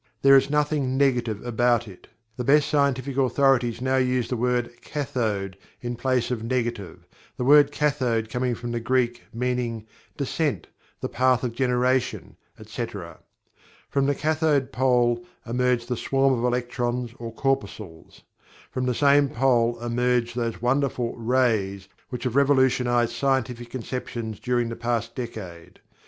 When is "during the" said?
24.39-24.75